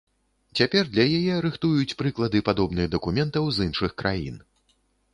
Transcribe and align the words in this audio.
Цяпер 0.59 0.89
для 0.95 1.05
яе 1.19 1.35
рыхтуюць 1.47 1.97
прыклады 2.01 2.43
падобных 2.51 2.91
дакументаў 2.99 3.43
з 3.59 3.71
іншых 3.71 3.91
краін. 4.05 4.35